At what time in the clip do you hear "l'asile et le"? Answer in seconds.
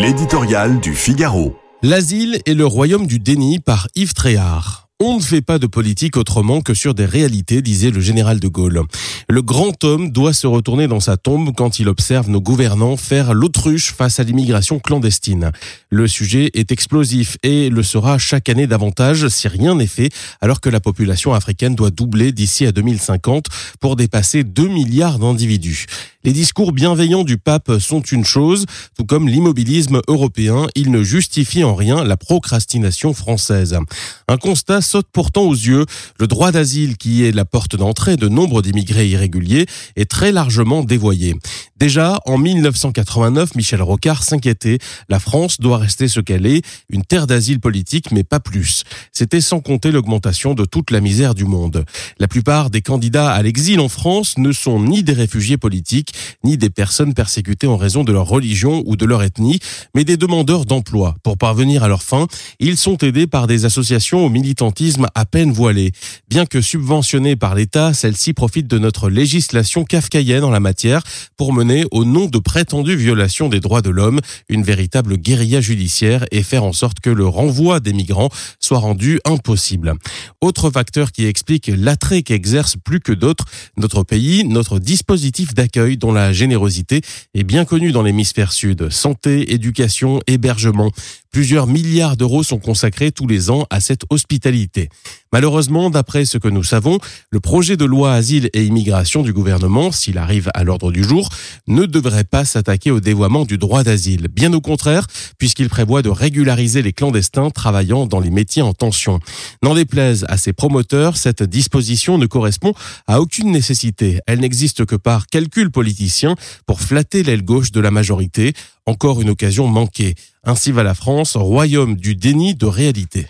1.82-2.64